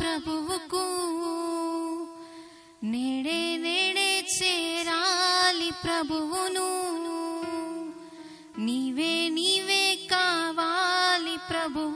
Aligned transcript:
ప్రభువుకు 0.00 0.84
నేడే 2.84 3.56
నేడే 3.56 4.26
చేరాలి 4.42 5.70
ప్రభువును. 5.84 6.68
నీవే 8.58 9.28
నీవే 9.28 9.98
కావాలి 10.10 11.36
ప్రభువు. 11.50 11.93